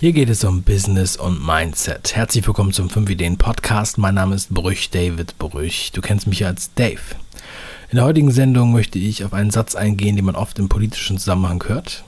Hier 0.00 0.12
geht 0.12 0.30
es 0.30 0.44
um 0.44 0.62
Business 0.62 1.16
und 1.16 1.44
Mindset. 1.44 2.14
Herzlich 2.14 2.46
willkommen 2.46 2.72
zum 2.72 2.88
5 2.88 3.10
Ideen 3.10 3.36
Podcast. 3.36 3.98
Mein 3.98 4.14
Name 4.14 4.36
ist 4.36 4.54
Brüch, 4.54 4.90
David 4.90 5.36
Brüch. 5.40 5.90
Du 5.92 6.00
kennst 6.00 6.28
mich 6.28 6.46
als 6.46 6.72
Dave. 6.74 7.00
In 7.90 7.96
der 7.96 8.04
heutigen 8.04 8.30
Sendung 8.30 8.70
möchte 8.70 9.00
ich 9.00 9.24
auf 9.24 9.32
einen 9.32 9.50
Satz 9.50 9.74
eingehen, 9.74 10.14
den 10.14 10.24
man 10.24 10.36
oft 10.36 10.60
im 10.60 10.68
politischen 10.68 11.18
Zusammenhang 11.18 11.64
hört. 11.66 12.04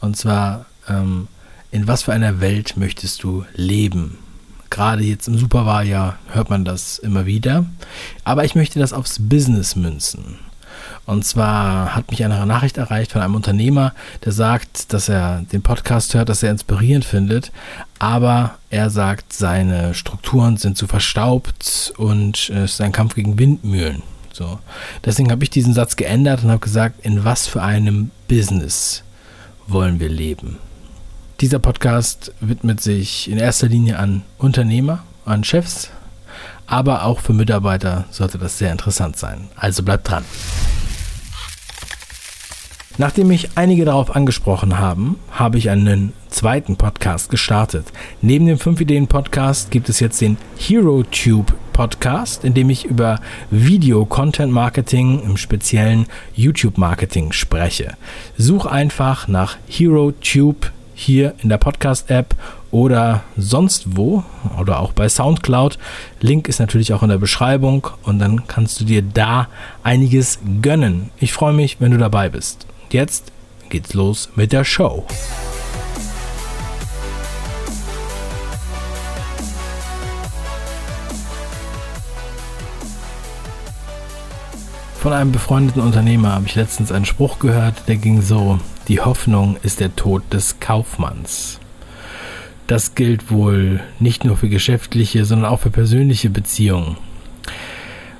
Und 0.00 0.16
zwar, 0.16 0.64
ähm, 0.88 1.28
in 1.70 1.86
was 1.86 2.04
für 2.04 2.14
einer 2.14 2.40
Welt 2.40 2.78
möchtest 2.78 3.22
du 3.22 3.44
leben? 3.54 4.16
Gerade 4.70 5.02
jetzt 5.02 5.28
im 5.28 5.36
Superwahljahr 5.36 6.18
hört 6.28 6.48
man 6.48 6.64
das 6.64 6.98
immer 6.98 7.26
wieder. 7.26 7.66
Aber 8.24 8.46
ich 8.46 8.54
möchte 8.54 8.78
das 8.78 8.94
aufs 8.94 9.18
Business 9.18 9.76
münzen. 9.76 10.38
Und 11.06 11.24
zwar 11.24 11.94
hat 11.94 12.10
mich 12.10 12.24
eine 12.24 12.44
Nachricht 12.46 12.78
erreicht 12.78 13.12
von 13.12 13.22
einem 13.22 13.36
Unternehmer, 13.36 13.94
der 14.24 14.32
sagt, 14.32 14.92
dass 14.92 15.08
er 15.08 15.42
den 15.52 15.62
Podcast 15.62 16.14
hört, 16.14 16.28
dass 16.28 16.42
er 16.42 16.50
inspirierend 16.50 17.04
findet, 17.04 17.52
aber 18.00 18.58
er 18.70 18.90
sagt, 18.90 19.32
seine 19.32 19.94
Strukturen 19.94 20.56
sind 20.56 20.76
zu 20.76 20.88
verstaubt 20.88 21.92
und 21.96 22.50
es 22.50 22.72
ist 22.72 22.80
ein 22.80 22.92
Kampf 22.92 23.14
gegen 23.14 23.38
Windmühlen. 23.38 24.02
So. 24.32 24.58
Deswegen 25.04 25.30
habe 25.30 25.44
ich 25.44 25.50
diesen 25.50 25.74
Satz 25.74 25.94
geändert 25.94 26.42
und 26.42 26.50
habe 26.50 26.60
gesagt, 26.60 27.06
in 27.06 27.24
was 27.24 27.46
für 27.46 27.62
einem 27.62 28.10
Business 28.28 29.04
wollen 29.68 30.00
wir 30.00 30.08
leben? 30.08 30.58
Dieser 31.40 31.58
Podcast 31.58 32.32
widmet 32.40 32.80
sich 32.80 33.30
in 33.30 33.38
erster 33.38 33.68
Linie 33.68 33.98
an 33.98 34.22
Unternehmer, 34.38 35.04
an 35.24 35.44
Chefs, 35.44 35.90
aber 36.66 37.04
auch 37.04 37.20
für 37.20 37.32
Mitarbeiter 37.32 38.06
sollte 38.10 38.38
das 38.38 38.58
sehr 38.58 38.72
interessant 38.72 39.16
sein. 39.16 39.48
Also 39.56 39.82
bleibt 39.82 40.10
dran. 40.10 40.24
Nachdem 42.98 43.28
mich 43.28 43.50
einige 43.56 43.84
darauf 43.84 44.16
angesprochen 44.16 44.78
haben, 44.78 45.18
habe 45.30 45.58
ich 45.58 45.68
einen 45.68 46.14
zweiten 46.30 46.76
Podcast 46.76 47.28
gestartet. 47.28 47.92
Neben 48.22 48.46
dem 48.46 48.58
5 48.58 48.80
Ideen 48.80 49.06
Podcast 49.06 49.70
gibt 49.70 49.90
es 49.90 50.00
jetzt 50.00 50.22
den 50.22 50.38
HeroTube 50.56 51.52
Podcast, 51.74 52.42
in 52.42 52.54
dem 52.54 52.70
ich 52.70 52.86
über 52.86 53.20
Video 53.50 54.06
Content 54.06 54.50
Marketing, 54.50 55.20
im 55.20 55.36
speziellen 55.36 56.06
YouTube 56.34 56.78
Marketing 56.78 57.32
spreche. 57.32 57.98
Such 58.38 58.64
einfach 58.64 59.28
nach 59.28 59.58
HeroTube 59.68 60.72
hier 60.94 61.34
in 61.42 61.50
der 61.50 61.58
Podcast 61.58 62.10
App 62.10 62.34
oder 62.70 63.24
sonst 63.36 63.94
wo 63.94 64.24
oder 64.58 64.80
auch 64.80 64.92
bei 64.92 65.10
SoundCloud. 65.10 65.78
Link 66.22 66.48
ist 66.48 66.60
natürlich 66.60 66.94
auch 66.94 67.02
in 67.02 67.10
der 67.10 67.18
Beschreibung 67.18 67.88
und 68.04 68.20
dann 68.20 68.46
kannst 68.46 68.80
du 68.80 68.86
dir 68.86 69.02
da 69.02 69.48
einiges 69.82 70.38
gönnen. 70.62 71.10
Ich 71.20 71.34
freue 71.34 71.52
mich, 71.52 71.78
wenn 71.78 71.92
du 71.92 71.98
dabei 71.98 72.30
bist. 72.30 72.66
Jetzt 72.90 73.32
geht's 73.68 73.94
los 73.94 74.30
mit 74.36 74.52
der 74.52 74.64
Show. 74.64 75.04
Von 84.94 85.12
einem 85.12 85.32
befreundeten 85.32 85.82
Unternehmer 85.82 86.32
habe 86.32 86.46
ich 86.46 86.54
letztens 86.54 86.90
einen 86.92 87.04
Spruch 87.04 87.38
gehört, 87.38 87.88
der 87.88 87.96
ging 87.96 88.22
so, 88.22 88.58
die 88.88 89.00
Hoffnung 89.00 89.56
ist 89.62 89.80
der 89.80 89.94
Tod 89.94 90.22
des 90.32 90.58
Kaufmanns. 90.60 91.60
Das 92.66 92.94
gilt 92.94 93.30
wohl 93.30 93.80
nicht 94.00 94.24
nur 94.24 94.36
für 94.36 94.48
geschäftliche, 94.48 95.24
sondern 95.24 95.50
auch 95.50 95.60
für 95.60 95.70
persönliche 95.70 96.30
Beziehungen. 96.30 96.96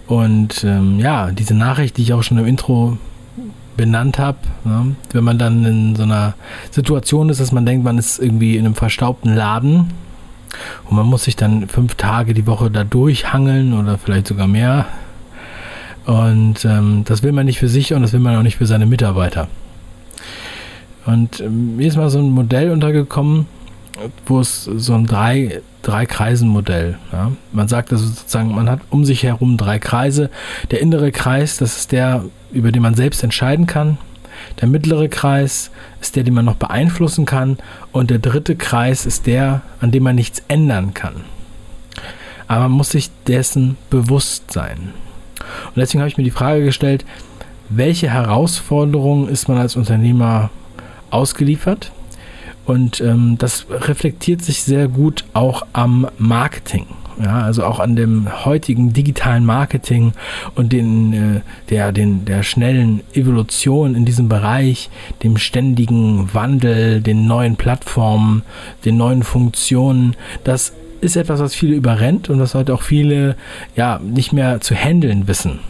Und 0.06 0.62
ähm, 0.62 1.00
ja, 1.00 1.32
diese 1.32 1.54
Nachricht, 1.54 1.96
die 1.96 2.02
ich 2.02 2.12
auch 2.12 2.22
schon 2.22 2.38
im 2.38 2.46
Intro 2.46 2.98
benannt 3.76 4.18
habe, 4.18 4.38
ne? 4.64 4.96
wenn 5.12 5.24
man 5.24 5.38
dann 5.38 5.64
in 5.64 5.96
so 5.96 6.02
einer 6.02 6.34
Situation 6.70 7.28
ist, 7.28 7.40
dass 7.40 7.52
man 7.52 7.66
denkt, 7.66 7.84
man 7.84 7.98
ist 7.98 8.18
irgendwie 8.18 8.56
in 8.56 8.64
einem 8.64 8.74
verstaubten 8.74 9.34
Laden 9.34 9.92
und 10.88 10.96
man 10.96 11.06
muss 11.06 11.24
sich 11.24 11.36
dann 11.36 11.68
fünf 11.68 11.94
Tage 11.94 12.34
die 12.34 12.46
Woche 12.46 12.70
da 12.70 12.84
durchhangeln 12.84 13.74
oder 13.74 13.98
vielleicht 13.98 14.26
sogar 14.26 14.46
mehr. 14.46 14.86
Und 16.06 16.64
ähm, 16.64 17.02
das 17.04 17.22
will 17.22 17.32
man 17.32 17.46
nicht 17.46 17.58
für 17.58 17.68
sich 17.68 17.92
und 17.92 18.02
das 18.02 18.12
will 18.12 18.20
man 18.20 18.36
auch 18.36 18.42
nicht 18.42 18.56
für 18.56 18.66
seine 18.66 18.86
Mitarbeiter. 18.86 19.48
Und 21.04 21.40
ähm, 21.40 21.76
mir 21.76 21.86
ist 21.88 21.96
mal 21.96 22.10
so 22.10 22.18
ein 22.18 22.30
Modell 22.30 22.70
untergekommen, 22.70 23.46
wo 24.26 24.40
es 24.40 24.64
so 24.64 24.94
ein 24.94 25.06
drei, 25.06 25.62
drei 25.86 26.04
Kreisen-Modell. 26.04 26.98
Ja? 27.12 27.32
Man 27.52 27.68
sagt 27.68 27.92
also 27.92 28.06
sozusagen, 28.06 28.54
man 28.54 28.68
hat 28.68 28.80
um 28.90 29.04
sich 29.04 29.22
herum 29.22 29.56
drei 29.56 29.78
Kreise. 29.78 30.30
Der 30.70 30.80
innere 30.80 31.12
Kreis, 31.12 31.58
das 31.58 31.76
ist 31.76 31.92
der, 31.92 32.24
über 32.52 32.72
den 32.72 32.82
man 32.82 32.94
selbst 32.94 33.22
entscheiden 33.22 33.66
kann. 33.66 33.98
Der 34.60 34.68
mittlere 34.68 35.08
Kreis 35.08 35.70
ist 36.00 36.16
der, 36.16 36.24
den 36.24 36.34
man 36.34 36.44
noch 36.44 36.56
beeinflussen 36.56 37.24
kann. 37.24 37.58
Und 37.92 38.10
der 38.10 38.18
dritte 38.18 38.56
Kreis 38.56 39.06
ist 39.06 39.26
der, 39.26 39.62
an 39.80 39.92
dem 39.92 40.02
man 40.02 40.16
nichts 40.16 40.42
ändern 40.48 40.92
kann. 40.92 41.24
Aber 42.48 42.62
man 42.62 42.72
muss 42.72 42.90
sich 42.90 43.10
dessen 43.26 43.76
bewusst 43.88 44.52
sein. 44.52 44.92
Und 45.66 45.76
deswegen 45.76 46.00
habe 46.00 46.08
ich 46.08 46.18
mir 46.18 46.24
die 46.24 46.30
Frage 46.30 46.64
gestellt, 46.64 47.04
welche 47.68 48.10
Herausforderungen 48.10 49.28
ist 49.28 49.48
man 49.48 49.58
als 49.58 49.76
Unternehmer 49.76 50.50
ausgeliefert? 51.10 51.92
Und 52.66 53.00
ähm, 53.00 53.36
das 53.38 53.66
reflektiert 53.70 54.42
sich 54.42 54.62
sehr 54.62 54.88
gut 54.88 55.24
auch 55.32 55.66
am 55.72 56.08
Marketing. 56.18 56.86
Ja, 57.22 57.40
also 57.40 57.64
auch 57.64 57.80
an 57.80 57.96
dem 57.96 58.44
heutigen 58.44 58.92
digitalen 58.92 59.46
Marketing 59.46 60.12
und 60.54 60.72
den, 60.72 61.12
äh, 61.14 61.40
der, 61.70 61.92
den, 61.92 62.26
der 62.26 62.42
schnellen 62.42 63.00
Evolution 63.14 63.94
in 63.94 64.04
diesem 64.04 64.28
Bereich, 64.28 64.90
dem 65.22 65.38
ständigen 65.38 66.34
Wandel, 66.34 67.00
den 67.00 67.26
neuen 67.26 67.56
Plattformen, 67.56 68.42
den 68.84 68.98
neuen 68.98 69.22
Funktionen. 69.22 70.14
Das 70.44 70.74
ist 71.00 71.16
etwas, 71.16 71.40
was 71.40 71.54
viele 71.54 71.74
überrennt 71.74 72.28
und 72.28 72.38
was 72.38 72.54
heute 72.54 72.74
auch 72.74 72.82
viele 72.82 73.36
ja 73.76 73.98
nicht 73.98 74.34
mehr 74.34 74.60
zu 74.60 74.74
handeln 74.74 75.26
wissen. 75.26 75.60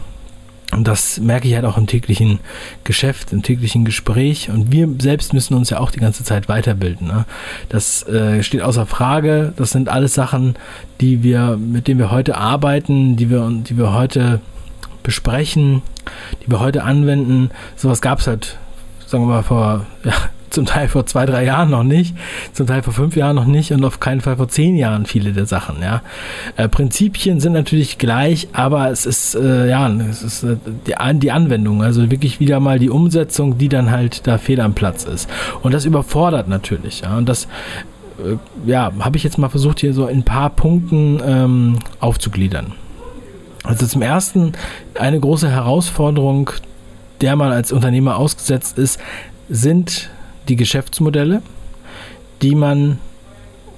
Und 0.71 0.87
das 0.87 1.19
merke 1.19 1.47
ich 1.47 1.55
halt 1.55 1.63
auch 1.63 1.77
im 1.77 1.87
täglichen 1.87 2.39
Geschäft, 2.83 3.31
im 3.31 3.41
täglichen 3.41 3.85
Gespräch. 3.85 4.49
Und 4.49 4.71
wir 4.71 4.89
selbst 4.99 5.33
müssen 5.33 5.53
uns 5.53 5.69
ja 5.69 5.79
auch 5.79 5.91
die 5.91 5.99
ganze 5.99 6.25
Zeit 6.25 6.49
weiterbilden. 6.49 7.07
Ne? 7.07 7.25
Das 7.69 8.05
äh, 8.07 8.43
steht 8.43 8.61
außer 8.61 8.85
Frage. 8.85 9.53
Das 9.55 9.71
sind 9.71 9.87
alles 9.87 10.13
Sachen, 10.13 10.55
die 10.99 11.23
wir, 11.23 11.57
mit 11.57 11.87
denen 11.87 11.99
wir 11.99 12.11
heute 12.11 12.37
arbeiten, 12.37 13.15
die 13.15 13.29
wir, 13.29 13.49
die 13.49 13.77
wir 13.77 13.93
heute 13.93 14.41
besprechen, 15.03 15.83
die 16.43 16.51
wir 16.51 16.59
heute 16.59 16.83
anwenden. 16.83 17.49
Sowas 17.77 18.01
gab 18.01 18.19
es 18.19 18.27
halt, 18.27 18.57
sagen 19.05 19.23
wir 19.23 19.35
mal, 19.35 19.43
vor 19.43 19.85
ja, 20.03 20.13
zum 20.49 20.65
Teil 20.65 20.87
vor 20.87 21.05
zwei, 21.05 21.25
drei 21.25 21.43
Jahren 21.45 21.69
noch 21.69 21.83
nicht, 21.83 22.15
zum 22.53 22.67
Teil 22.67 22.83
vor 22.83 22.93
fünf 22.93 23.15
Jahren 23.15 23.35
noch 23.35 23.45
nicht 23.45 23.71
und 23.71 23.83
auf 23.83 23.99
keinen 23.99 24.21
Fall 24.21 24.37
vor 24.37 24.47
zehn 24.47 24.75
Jahren 24.75 25.05
viele 25.05 25.33
der 25.33 25.45
Sachen. 25.45 25.81
Ja. 25.81 26.01
Äh, 26.55 26.67
Prinzipien 26.67 27.39
sind 27.39 27.53
natürlich 27.53 27.97
gleich, 27.97 28.47
aber 28.53 28.89
es 28.89 29.05
ist 29.05 29.35
äh, 29.35 29.69
ja 29.69 29.87
es 29.87 30.23
ist 30.23 30.43
äh, 30.43 30.57
die, 30.85 31.19
die 31.19 31.31
Anwendung, 31.31 31.83
also 31.83 32.09
wirklich 32.11 32.39
wieder 32.39 32.59
mal 32.59 32.79
die 32.79 32.89
Umsetzung, 32.89 33.57
die 33.57 33.69
dann 33.69 33.91
halt 33.91 34.27
da 34.27 34.37
fehl 34.37 34.61
am 34.61 34.73
Platz 34.73 35.03
ist. 35.03 35.29
Und 35.61 35.73
das 35.73 35.85
überfordert 35.85 36.47
natürlich. 36.47 37.01
Ja. 37.01 37.17
Und 37.17 37.27
das 37.27 37.47
äh, 38.19 38.37
ja, 38.65 38.91
habe 38.99 39.17
ich 39.17 39.23
jetzt 39.23 39.37
mal 39.37 39.49
versucht, 39.49 39.79
hier 39.79 39.93
so 39.93 40.07
in 40.07 40.19
ein 40.19 40.23
paar 40.23 40.49
Punkten 40.49 41.21
ähm, 41.25 41.79
aufzugliedern. 41.99 42.73
Also 43.63 43.85
zum 43.85 44.01
ersten 44.01 44.53
eine 44.97 45.19
große 45.19 45.49
Herausforderung, 45.49 46.51
der 47.21 47.35
man 47.35 47.51
als 47.51 47.71
Unternehmer 47.71 48.17
ausgesetzt 48.17 48.77
ist, 48.77 48.99
sind 49.49 50.09
die 50.49 50.55
Geschäftsmodelle, 50.55 51.41
die 52.41 52.55
man 52.55 52.99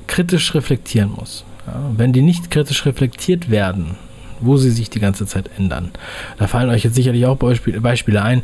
kritisch 0.07 0.53
reflektieren 0.55 1.11
muss. 1.11 1.45
Ja, 1.67 1.81
wenn 1.95 2.13
die 2.13 2.21
nicht 2.21 2.51
kritisch 2.51 2.85
reflektiert 2.85 3.49
werden, 3.49 3.95
wo 4.39 4.57
sie 4.57 4.71
sich 4.71 4.89
die 4.89 4.99
ganze 4.99 5.25
Zeit 5.25 5.49
ändern, 5.57 5.91
da 6.37 6.47
fallen 6.47 6.69
euch 6.69 6.83
jetzt 6.83 6.95
sicherlich 6.95 7.25
auch 7.25 7.37
Beispiele, 7.37 8.23
ein. 8.23 8.41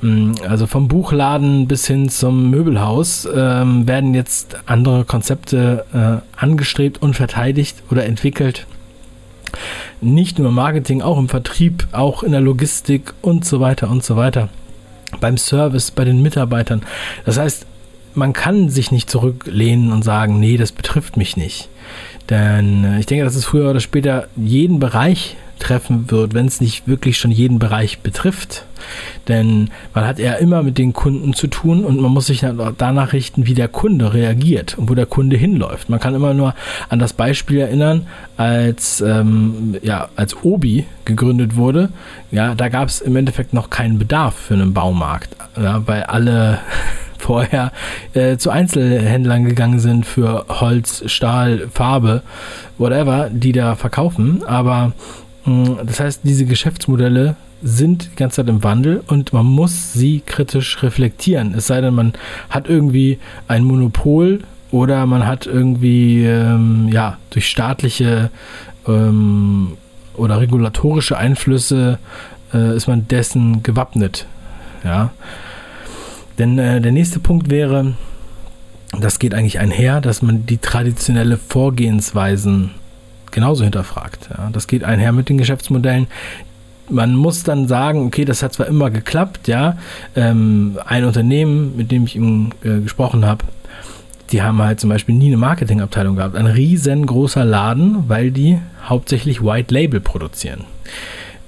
Hm, 0.00 0.34
also 0.48 0.66
vom 0.66 0.88
Buchladen 0.88 1.66
bis 1.66 1.86
hin 1.86 2.08
zum 2.08 2.50
Möbelhaus 2.50 3.28
ähm, 3.34 3.86
werden 3.86 4.14
jetzt 4.14 4.56
andere 4.66 5.04
Konzepte 5.04 5.84
äh, 5.92 6.40
angestrebt 6.40 7.02
und 7.02 7.14
verteidigt 7.14 7.82
oder 7.90 8.06
entwickelt. 8.06 8.66
Nicht 10.00 10.38
nur 10.38 10.48
im 10.48 10.54
Marketing, 10.54 11.02
auch 11.02 11.18
im 11.18 11.28
Vertrieb, 11.28 11.88
auch 11.92 12.22
in 12.22 12.32
der 12.32 12.40
Logistik 12.40 13.12
und 13.20 13.44
so 13.44 13.60
weiter 13.60 13.90
und 13.90 14.04
so 14.04 14.16
weiter 14.16 14.48
beim 15.20 15.36
Service, 15.36 15.90
bei 15.90 16.04
den 16.04 16.22
Mitarbeitern. 16.22 16.82
Das 17.24 17.38
heißt, 17.38 17.66
man 18.14 18.32
kann 18.32 18.68
sich 18.68 18.90
nicht 18.90 19.10
zurücklehnen 19.10 19.92
und 19.92 20.02
sagen, 20.02 20.40
nee, 20.40 20.56
das 20.56 20.72
betrifft 20.72 21.16
mich 21.16 21.36
nicht. 21.36 21.68
Denn 22.28 22.84
äh, 22.84 23.00
ich 23.00 23.06
denke, 23.06 23.24
dass 23.24 23.34
es 23.34 23.44
früher 23.44 23.70
oder 23.70 23.80
später 23.80 24.28
jeden 24.36 24.78
Bereich 24.78 25.36
treffen 25.60 26.10
wird, 26.10 26.34
wenn 26.34 26.46
es 26.46 26.60
nicht 26.60 26.88
wirklich 26.88 27.18
schon 27.18 27.30
jeden 27.30 27.58
Bereich 27.58 28.00
betrifft. 28.00 28.64
Denn 29.28 29.70
man 29.94 30.06
hat 30.06 30.18
ja 30.18 30.34
immer 30.34 30.62
mit 30.62 30.78
den 30.78 30.92
Kunden 30.92 31.34
zu 31.34 31.46
tun 31.46 31.84
und 31.84 32.00
man 32.00 32.10
muss 32.10 32.26
sich 32.26 32.44
danach 32.78 33.12
richten, 33.12 33.46
wie 33.46 33.54
der 33.54 33.68
Kunde 33.68 34.12
reagiert 34.14 34.76
und 34.78 34.90
wo 34.90 34.94
der 34.94 35.06
Kunde 35.06 35.36
hinläuft. 35.36 35.88
Man 35.88 36.00
kann 36.00 36.14
immer 36.14 36.34
nur 36.34 36.54
an 36.88 36.98
das 36.98 37.12
Beispiel 37.12 37.60
erinnern, 37.60 38.06
als, 38.36 39.00
ähm, 39.00 39.76
ja, 39.82 40.08
als 40.16 40.42
Obi 40.42 40.86
gegründet 41.04 41.56
wurde. 41.56 41.90
Ja, 42.30 42.54
da 42.54 42.68
gab 42.68 42.88
es 42.88 43.00
im 43.00 43.16
Endeffekt 43.16 43.52
noch 43.52 43.70
keinen 43.70 43.98
Bedarf 43.98 44.34
für 44.34 44.54
einen 44.54 44.72
Baumarkt, 44.72 45.36
ja, 45.60 45.86
weil 45.86 46.04
alle 46.04 46.58
vorher 47.18 47.70
äh, 48.14 48.38
zu 48.38 48.50
Einzelhändlern 48.50 49.44
gegangen 49.44 49.78
sind 49.78 50.06
für 50.06 50.46
Holz, 50.48 51.02
Stahl, 51.06 51.68
Farbe, 51.72 52.22
whatever, 52.78 53.28
die 53.30 53.52
da 53.52 53.76
verkaufen. 53.76 54.42
Aber 54.46 54.92
das 55.44 56.00
heißt, 56.00 56.20
diese 56.24 56.44
Geschäftsmodelle 56.44 57.36
sind 57.62 58.10
die 58.12 58.16
ganze 58.16 58.36
Zeit 58.36 58.48
im 58.48 58.62
Wandel 58.62 59.02
und 59.06 59.32
man 59.32 59.46
muss 59.46 59.92
sie 59.92 60.22
kritisch 60.24 60.82
reflektieren. 60.82 61.54
Es 61.54 61.66
sei 61.66 61.80
denn, 61.80 61.94
man 61.94 62.12
hat 62.48 62.68
irgendwie 62.68 63.18
ein 63.48 63.64
Monopol 63.64 64.40
oder 64.70 65.04
man 65.06 65.26
hat 65.26 65.46
irgendwie 65.46 66.24
ähm, 66.24 66.88
ja 66.90 67.18
durch 67.30 67.48
staatliche 67.48 68.30
ähm, 68.86 69.76
oder 70.14 70.40
regulatorische 70.40 71.16
Einflüsse 71.16 71.98
äh, 72.52 72.76
ist 72.76 72.86
man 72.86 73.08
dessen 73.08 73.62
gewappnet. 73.62 74.26
Ja. 74.84 75.10
Denn 76.38 76.58
äh, 76.58 76.80
der 76.80 76.92
nächste 76.92 77.20
Punkt 77.20 77.50
wäre, 77.50 77.94
das 78.98 79.18
geht 79.18 79.34
eigentlich 79.34 79.58
einher, 79.58 80.00
dass 80.00 80.22
man 80.22 80.46
die 80.46 80.58
traditionelle 80.58 81.36
Vorgehensweisen 81.36 82.70
genauso 83.30 83.64
hinterfragt. 83.64 84.28
Ja. 84.30 84.50
Das 84.52 84.66
geht 84.66 84.84
einher 84.84 85.12
mit 85.12 85.28
den 85.28 85.38
Geschäftsmodellen. 85.38 86.06
Man 86.88 87.14
muss 87.14 87.44
dann 87.44 87.68
sagen, 87.68 88.06
okay, 88.06 88.24
das 88.24 88.42
hat 88.42 88.52
zwar 88.52 88.66
immer 88.66 88.90
geklappt, 88.90 89.46
ja. 89.46 89.78
Ähm, 90.16 90.78
ein 90.84 91.04
Unternehmen, 91.04 91.76
mit 91.76 91.92
dem 91.92 92.04
ich 92.04 92.16
eben 92.16 92.50
äh, 92.64 92.80
gesprochen 92.80 93.24
habe, 93.24 93.44
die 94.32 94.42
haben 94.42 94.62
halt 94.62 94.80
zum 94.80 94.90
Beispiel 94.90 95.14
nie 95.14 95.28
eine 95.28 95.36
Marketingabteilung 95.36 96.16
gehabt. 96.16 96.36
Ein 96.36 96.46
riesengroßer 96.46 97.44
Laden, 97.44 98.08
weil 98.08 98.30
die 98.30 98.58
hauptsächlich 98.84 99.42
White 99.42 99.72
Label 99.72 100.00
produzieren. 100.00 100.64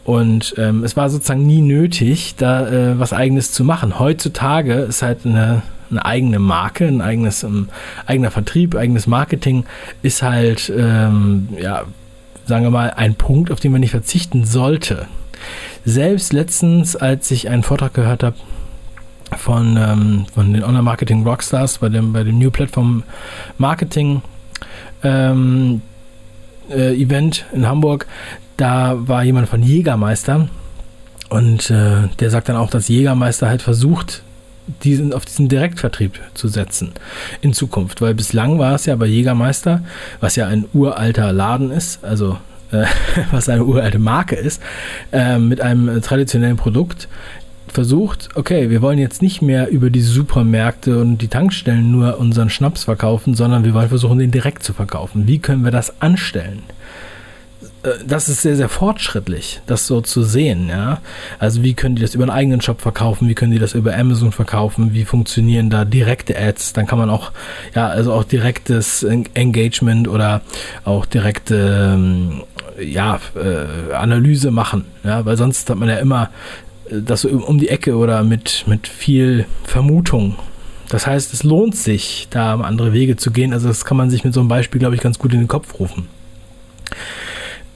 Und 0.04 0.54
ähm, 0.58 0.82
es 0.82 0.96
war 0.96 1.08
sozusagen 1.10 1.46
nie 1.46 1.60
nötig, 1.60 2.34
da 2.36 2.68
äh, 2.68 2.98
was 2.98 3.12
eigenes 3.12 3.52
zu 3.52 3.62
machen. 3.62 4.00
Heutzutage 4.00 4.74
ist 4.74 5.02
halt 5.02 5.24
eine, 5.24 5.62
eine 5.92 6.04
eigene 6.04 6.38
Marke, 6.38 6.86
ein 6.86 7.00
eigenes 7.00 7.44
ähm, 7.44 7.68
eigener 8.06 8.30
Vertrieb, 8.30 8.74
eigenes 8.74 9.06
Marketing 9.06 9.64
ist 10.02 10.22
halt, 10.22 10.72
ähm, 10.76 11.48
ja, 11.56 11.84
sagen 12.46 12.64
wir 12.64 12.70
mal, 12.70 12.90
ein 12.90 13.14
Punkt, 13.14 13.52
auf 13.52 13.60
den 13.60 13.72
man 13.72 13.80
nicht 13.80 13.92
verzichten 13.92 14.44
sollte. 14.44 15.06
Selbst 15.84 16.32
letztens, 16.32 16.96
als 16.96 17.30
ich 17.30 17.48
einen 17.48 17.62
Vortrag 17.62 17.94
gehört 17.94 18.22
habe 18.22 18.36
von, 19.36 19.76
ähm, 19.76 20.26
von 20.34 20.52
den 20.52 20.64
Online-Marketing 20.64 21.26
Rockstars 21.26 21.78
bei 21.78 21.88
dem, 21.88 22.12
bei 22.12 22.24
dem 22.24 22.38
New 22.38 22.50
Platform 22.50 23.02
Marketing 23.58 24.22
ähm, 25.02 25.82
äh, 26.70 26.94
Event 26.94 27.46
in 27.52 27.66
Hamburg, 27.66 28.06
da 28.56 28.96
war 29.08 29.24
jemand 29.24 29.48
von 29.48 29.62
Jägermeister 29.62 30.48
und 31.28 31.70
äh, 31.70 32.08
der 32.20 32.30
sagt 32.30 32.48
dann 32.48 32.56
auch, 32.56 32.70
dass 32.70 32.88
Jägermeister 32.88 33.48
halt 33.48 33.62
versucht, 33.62 34.22
diesen, 34.84 35.12
auf 35.12 35.24
diesen 35.24 35.48
Direktvertrieb 35.48 36.20
zu 36.34 36.48
setzen 36.48 36.92
in 37.40 37.52
Zukunft, 37.52 38.00
weil 38.00 38.14
bislang 38.14 38.58
war 38.58 38.74
es 38.74 38.86
ja 38.86 38.96
bei 38.96 39.06
Jägermeister, 39.06 39.82
was 40.20 40.36
ja 40.36 40.46
ein 40.46 40.66
uralter 40.72 41.32
Laden 41.32 41.70
ist, 41.70 42.04
also 42.04 42.38
äh, 42.70 42.84
was 43.30 43.48
eine 43.48 43.64
uralte 43.64 43.98
Marke 43.98 44.36
ist, 44.36 44.62
äh, 45.12 45.38
mit 45.38 45.60
einem 45.60 46.00
traditionellen 46.02 46.56
Produkt, 46.56 47.08
versucht, 47.68 48.28
okay, 48.34 48.70
wir 48.70 48.82
wollen 48.82 48.98
jetzt 48.98 49.22
nicht 49.22 49.40
mehr 49.40 49.70
über 49.70 49.88
die 49.90 50.02
Supermärkte 50.02 51.00
und 51.00 51.18
die 51.18 51.28
Tankstellen 51.28 51.90
nur 51.90 52.18
unseren 52.18 52.50
Schnaps 52.50 52.84
verkaufen, 52.84 53.34
sondern 53.34 53.64
wir 53.64 53.72
wollen 53.72 53.88
versuchen, 53.88 54.18
den 54.18 54.30
direkt 54.30 54.62
zu 54.62 54.74
verkaufen. 54.74 55.26
Wie 55.26 55.38
können 55.38 55.64
wir 55.64 55.70
das 55.70 56.00
anstellen? 56.02 56.62
Äh, 57.82 57.90
das 58.06 58.28
ist 58.28 58.42
sehr, 58.42 58.56
sehr 58.56 58.68
fortschrittlich, 58.68 59.60
das 59.66 59.86
so 59.86 60.00
zu 60.00 60.22
sehen, 60.22 60.68
ja. 60.68 61.00
Also 61.38 61.62
wie 61.62 61.74
können 61.74 61.96
die 61.96 62.02
das 62.02 62.14
über 62.14 62.24
einen 62.24 62.30
eigenen 62.30 62.60
Shop 62.60 62.80
verkaufen, 62.80 63.28
wie 63.28 63.34
können 63.34 63.52
die 63.52 63.58
das 63.58 63.74
über 63.74 63.96
Amazon 63.96 64.32
verkaufen, 64.32 64.92
wie 64.94 65.04
funktionieren 65.04 65.70
da 65.70 65.84
direkte 65.84 66.38
Ads, 66.38 66.72
dann 66.72 66.86
kann 66.86 66.98
man 66.98 67.10
auch, 67.10 67.32
ja, 67.74 67.88
also 67.88 68.12
auch 68.12 68.24
direktes 68.24 69.02
Engagement 69.02 70.08
oder 70.08 70.42
auch 70.84 71.06
direkte, 71.06 71.94
ähm, 71.94 72.42
ja, 72.80 73.20
äh, 73.34 73.94
Analyse 73.94 74.50
machen, 74.50 74.86
ja, 75.04 75.24
weil 75.24 75.36
sonst 75.36 75.68
hat 75.68 75.76
man 75.76 75.88
ja 75.88 75.96
immer 75.96 76.30
das 76.90 77.22
so 77.22 77.28
um 77.28 77.58
die 77.58 77.68
Ecke 77.68 77.96
oder 77.96 78.22
mit, 78.22 78.64
mit 78.66 78.86
viel 78.86 79.46
Vermutung. 79.64 80.36
Das 80.88 81.06
heißt, 81.06 81.32
es 81.32 81.42
lohnt 81.42 81.74
sich, 81.74 82.28
da 82.28 82.54
andere 82.56 82.92
Wege 82.92 83.16
zu 83.16 83.30
gehen. 83.30 83.54
Also 83.54 83.68
das 83.68 83.86
kann 83.86 83.96
man 83.96 84.10
sich 84.10 84.24
mit 84.24 84.34
so 84.34 84.40
einem 84.40 84.50
Beispiel, 84.50 84.78
glaube 84.78 84.94
ich, 84.94 85.00
ganz 85.00 85.18
gut 85.18 85.32
in 85.32 85.38
den 85.38 85.48
Kopf 85.48 85.78
rufen. 85.78 86.06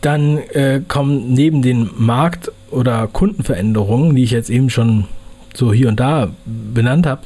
Dann 0.07 0.39
äh, 0.39 0.83
kommen 0.87 1.35
neben 1.35 1.63
den 1.63 1.91
Markt- 1.97 2.53
oder 2.71 3.09
Kundenveränderungen, 3.09 4.15
die 4.15 4.23
ich 4.23 4.31
jetzt 4.31 4.51
eben 4.51 4.71
schon 4.71 5.07
so 5.53 5.73
hier 5.73 5.89
und 5.89 5.99
da 5.99 6.31
benannt 6.45 7.09
habe, 7.09 7.23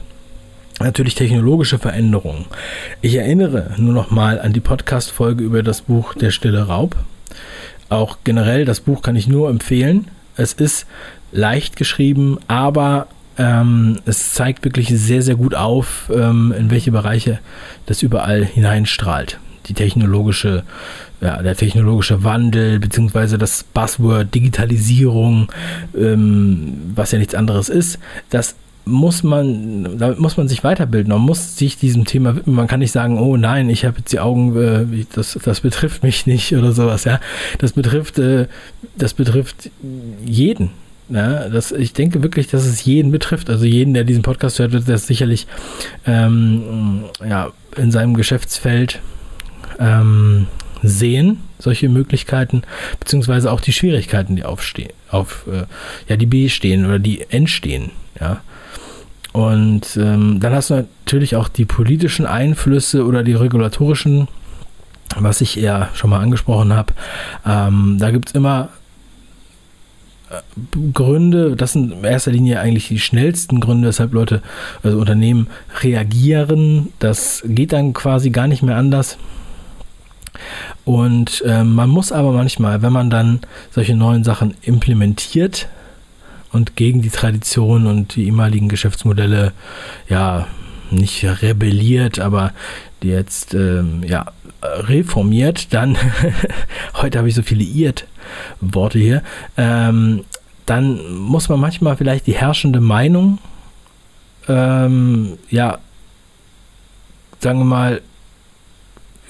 natürlich 0.78 1.14
technologische 1.14 1.78
Veränderungen. 1.78 2.46
Ich 3.02 3.16
erinnere 3.16 3.74
nur 3.76 3.92
noch 3.92 4.10
mal 4.10 4.40
an 4.40 4.54
die 4.54 4.60
Podcast-Folge 4.60 5.44
über 5.44 5.62
das 5.62 5.82
Buch 5.82 6.14
Der 6.14 6.30
stille 6.30 6.68
Raub. 6.68 6.96
Auch 7.90 8.16
generell, 8.24 8.64
das 8.64 8.80
Buch 8.80 9.02
kann 9.02 9.14
ich 9.14 9.28
nur 9.28 9.50
empfehlen. 9.50 10.06
Es 10.36 10.54
ist 10.54 10.86
leicht 11.32 11.76
geschrieben, 11.76 12.38
aber 12.48 13.08
ähm, 13.36 13.98
es 14.06 14.32
zeigt 14.32 14.64
wirklich 14.64 14.88
sehr, 14.88 15.20
sehr 15.20 15.36
gut 15.36 15.54
auf, 15.54 16.10
ähm, 16.14 16.54
in 16.56 16.70
welche 16.70 16.92
Bereiche 16.92 17.40
das 17.84 18.02
überall 18.02 18.42
hineinstrahlt. 18.42 19.38
Die 19.66 19.74
technologische, 19.74 20.62
ja, 21.20 21.42
der 21.42 21.54
technologische 21.54 22.24
Wandel, 22.24 22.78
beziehungsweise 22.78 23.36
das 23.36 23.62
Buzzword 23.62 24.34
Digitalisierung, 24.34 25.48
ähm, 25.96 26.92
was 26.94 27.12
ja 27.12 27.18
nichts 27.18 27.34
anderes 27.34 27.68
ist, 27.68 27.98
das 28.30 28.56
muss 28.86 29.22
man, 29.22 29.98
damit 29.98 30.18
muss 30.18 30.36
man 30.36 30.48
sich 30.48 30.64
weiterbilden. 30.64 31.12
Man 31.12 31.20
muss 31.20 31.56
sich 31.56 31.76
diesem 31.76 32.06
Thema 32.06 32.36
widmen. 32.36 32.56
Man 32.56 32.66
kann 32.66 32.80
nicht 32.80 32.92
sagen, 32.92 33.18
oh 33.18 33.36
nein, 33.36 33.68
ich 33.68 33.84
habe 33.84 33.98
jetzt 33.98 34.12
die 34.12 34.20
Augen, 34.20 34.56
äh, 34.56 35.04
das, 35.12 35.38
das 35.42 35.60
betrifft 35.60 36.02
mich 36.02 36.26
nicht 36.26 36.52
oder 36.56 36.72
sowas. 36.72 37.04
Ja, 37.04 37.20
das 37.58 37.72
betrifft, 37.72 38.18
äh, 38.18 38.46
das 38.96 39.14
betrifft 39.14 39.70
jeden. 40.24 40.70
Ja, 41.08 41.48
das, 41.48 41.72
ich 41.72 41.92
denke 41.92 42.22
wirklich, 42.22 42.46
dass 42.48 42.64
es 42.64 42.84
jeden 42.84 43.10
betrifft. 43.10 43.50
Also 43.50 43.64
jeden, 43.64 43.94
der 43.94 44.04
diesen 44.04 44.22
Podcast 44.22 44.58
hört, 44.58 44.72
wird 44.72 44.88
das 44.88 45.06
sicherlich 45.06 45.46
ähm, 46.06 47.04
ja, 47.28 47.50
in 47.76 47.90
seinem 47.90 48.14
Geschäftsfeld 48.14 49.00
ähm, 49.80 50.46
sehen, 50.82 51.38
solche 51.58 51.88
Möglichkeiten, 51.88 52.62
beziehungsweise 52.98 53.52
auch 53.52 53.60
die 53.60 53.72
Schwierigkeiten, 53.72 54.36
die 54.36 54.44
aufstehen, 54.44 54.92
auf, 55.10 55.46
äh, 55.50 55.64
ja, 56.08 56.16
die 56.16 56.26
bestehen 56.26 56.86
oder 56.86 56.98
die 56.98 57.26
entstehen, 57.30 57.90
ja. 58.20 58.40
Und 59.32 59.96
ähm, 59.96 60.40
dann 60.40 60.52
hast 60.52 60.70
du 60.70 60.86
natürlich 61.04 61.36
auch 61.36 61.48
die 61.48 61.64
politischen 61.64 62.26
Einflüsse 62.26 63.06
oder 63.06 63.22
die 63.22 63.34
regulatorischen, 63.34 64.26
was 65.16 65.40
ich 65.40 65.56
eher 65.56 65.88
schon 65.94 66.10
mal 66.10 66.18
angesprochen 66.20 66.72
habe. 66.72 66.92
Ähm, 67.46 67.96
da 68.00 68.10
gibt 68.10 68.30
es 68.30 68.34
immer 68.34 68.70
Gründe, 70.94 71.56
das 71.56 71.72
sind 71.72 71.92
in 71.92 72.04
erster 72.04 72.30
Linie 72.30 72.60
eigentlich 72.60 72.88
die 72.88 73.00
schnellsten 73.00 73.60
Gründe, 73.60 73.88
weshalb 73.88 74.12
Leute, 74.12 74.42
also 74.82 74.98
Unternehmen 74.98 75.48
reagieren. 75.80 76.92
Das 77.00 77.42
geht 77.46 77.72
dann 77.72 77.92
quasi 77.92 78.30
gar 78.30 78.46
nicht 78.46 78.62
mehr 78.62 78.76
anders. 78.76 79.18
Und 80.84 81.42
äh, 81.46 81.64
man 81.64 81.88
muss 81.88 82.12
aber 82.12 82.32
manchmal, 82.32 82.82
wenn 82.82 82.92
man 82.92 83.10
dann 83.10 83.40
solche 83.70 83.94
neuen 83.94 84.24
Sachen 84.24 84.54
implementiert 84.62 85.68
und 86.52 86.76
gegen 86.76 87.02
die 87.02 87.10
Tradition 87.10 87.86
und 87.86 88.16
die 88.16 88.26
ehemaligen 88.26 88.68
Geschäftsmodelle, 88.68 89.52
ja, 90.08 90.46
nicht 90.90 91.24
rebelliert, 91.42 92.18
aber 92.18 92.52
die 93.02 93.08
jetzt 93.08 93.54
ähm, 93.54 94.02
ja 94.02 94.26
reformiert, 94.62 95.72
dann 95.72 95.96
heute 96.94 97.18
habe 97.18 97.28
ich 97.28 97.34
so 97.34 97.42
viele 97.42 97.64
Irt 97.64 98.06
Worte 98.60 98.98
hier, 98.98 99.22
ähm, 99.56 100.24
dann 100.66 101.14
muss 101.14 101.48
man 101.48 101.60
manchmal 101.60 101.96
vielleicht 101.96 102.26
die 102.26 102.34
herrschende 102.34 102.80
Meinung, 102.80 103.38
ähm, 104.48 105.38
ja, 105.50 105.78
sagen 107.40 107.58
wir 107.60 107.64
mal, 107.64 108.02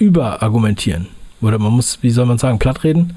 überargumentieren. 0.01 1.07
Oder 1.41 1.57
man 1.57 1.73
muss, 1.73 1.99
wie 2.01 2.11
soll 2.11 2.25
man 2.25 2.37
sagen, 2.37 2.59
plattreden? 2.59 3.13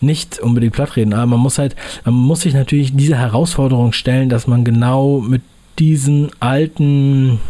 Nicht 0.00 0.40
unbedingt 0.40 0.74
plattreden, 0.74 1.14
aber 1.14 1.26
man 1.26 1.40
muss 1.40 1.58
halt, 1.58 1.74
man 2.04 2.14
muss 2.14 2.42
sich 2.42 2.54
natürlich 2.54 2.94
diese 2.94 3.16
Herausforderung 3.16 3.92
stellen, 3.92 4.28
dass 4.28 4.46
man 4.46 4.64
genau 4.64 5.20
mit 5.20 5.42
diesen 5.78 6.30
alten 6.40 7.40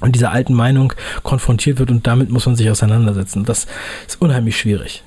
und 0.00 0.14
dieser 0.14 0.30
alten 0.30 0.54
Meinung 0.54 0.92
konfrontiert 1.22 1.78
wird 1.78 1.90
und 1.90 2.06
damit 2.06 2.30
muss 2.30 2.46
man 2.46 2.56
sich 2.56 2.70
auseinandersetzen. 2.70 3.44
Das 3.44 3.66
ist 4.06 4.20
unheimlich 4.20 4.56
schwierig. 4.56 5.02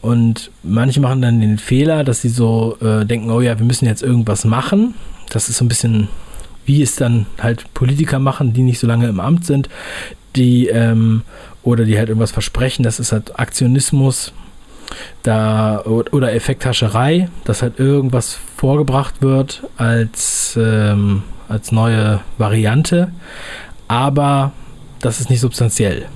Und 0.00 0.50
manche 0.62 1.00
machen 1.00 1.22
dann 1.22 1.40
den 1.40 1.58
Fehler, 1.58 2.04
dass 2.04 2.20
sie 2.20 2.28
so 2.28 2.76
äh, 2.80 3.06
denken, 3.06 3.30
oh 3.30 3.40
ja, 3.40 3.58
wir 3.58 3.64
müssen 3.64 3.86
jetzt 3.86 4.02
irgendwas 4.02 4.44
machen. 4.44 4.94
Das 5.30 5.48
ist 5.48 5.58
so 5.58 5.64
ein 5.64 5.68
bisschen, 5.68 6.08
wie 6.66 6.82
es 6.82 6.96
dann 6.96 7.26
halt 7.40 7.72
Politiker 7.72 8.18
machen, 8.18 8.52
die 8.52 8.62
nicht 8.62 8.78
so 8.78 8.86
lange 8.86 9.08
im 9.08 9.18
Amt 9.20 9.46
sind, 9.46 9.70
die 10.36 10.68
ähm, 10.68 11.22
oder 11.62 11.84
die 11.84 11.98
halt 11.98 12.08
irgendwas 12.08 12.32
versprechen. 12.32 12.82
Das 12.82 13.00
ist 13.00 13.12
halt 13.12 13.38
Aktionismus 13.38 14.32
da 15.22 15.80
oder 15.84 16.34
Effekthascherei, 16.34 17.28
dass 17.44 17.62
halt 17.62 17.78
irgendwas 17.78 18.38
vorgebracht 18.56 19.22
wird 19.22 19.62
als 19.76 20.58
ähm, 20.60 21.22
als 21.48 21.72
neue 21.72 22.20
Variante, 22.38 23.12
aber 23.88 24.52
das 25.00 25.20
ist 25.20 25.30
nicht 25.30 25.40
substanziell. 25.40 26.06